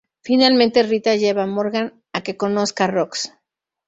Finalmente 0.23 0.81
Rita 0.81 1.13
lleva 1.13 1.43
a 1.43 1.45
Morgan 1.45 1.87
a 2.17 2.19
que 2.25 2.35
conozca 2.43 2.85
a 2.85 2.91
Rooks. 2.95 3.21